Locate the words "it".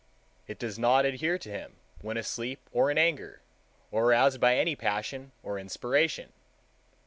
0.47-0.57